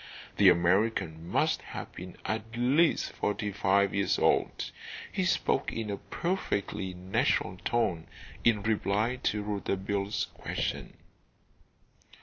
The 0.37 0.49
American 0.49 1.27
must 1.29 1.61
have 1.61 1.91
been 1.91 2.17
at 2.25 2.57
least 2.57 3.11
forty 3.11 3.51
five 3.51 3.93
years 3.93 4.17
old. 4.17 4.71
He 5.11 5.23
spoke 5.25 5.71
in 5.71 5.91
a 5.91 5.97
perfectly 5.97 6.95
natural 6.95 7.57
tone 7.57 8.07
in 8.43 8.63
reply 8.63 9.17
to 9.17 9.43
Rouletabille's 9.43 10.25
question. 10.33 10.97